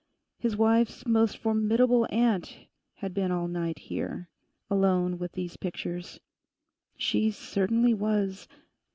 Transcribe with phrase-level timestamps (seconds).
[0.39, 2.65] His wife's most formidable aunt
[2.95, 4.29] had been all night here,
[4.67, 6.19] alone with these pictures.
[6.97, 8.47] She certainly was...